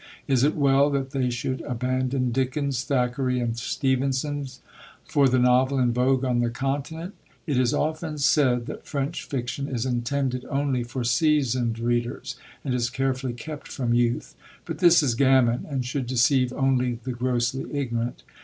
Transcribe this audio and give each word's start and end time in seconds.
Is 0.27 0.43
it 0.43 0.55
well 0.55 0.89
that 0.89 1.11
they 1.11 1.29
should 1.29 1.61
abandon 1.61 2.31
Dickens, 2.31 2.83
Thackeray, 2.83 3.39
and 3.39 3.55
Stevenson, 3.55 4.47
for 5.07 5.29
the 5.29 5.37
novel 5.37 5.77
in 5.77 5.93
vogue 5.93 6.25
on 6.25 6.39
the 6.39 6.49
Continent? 6.49 7.13
It 7.45 7.55
is 7.59 7.71
often 7.71 8.17
said 8.17 8.65
that 8.65 8.87
French 8.87 9.23
fiction 9.25 9.67
is 9.67 9.85
intended 9.85 10.43
only 10.45 10.81
for 10.83 11.03
seasoned 11.03 11.77
readers, 11.77 12.35
and 12.65 12.73
is 12.73 12.89
carefully 12.89 13.33
kept 13.33 13.67
from 13.67 13.93
youth. 13.93 14.33
But 14.65 14.79
this 14.79 15.03
is 15.03 15.13
gammon, 15.13 15.67
and 15.69 15.85
should 15.85 16.07
deceive 16.07 16.51
only 16.51 16.95
the 17.03 17.11
grossly 17.11 17.71
ignorant. 17.71 18.23